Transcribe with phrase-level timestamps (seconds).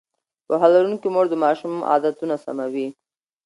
[0.47, 2.87] پوهه لرونکې مور د ماشوم عادتونه سموي.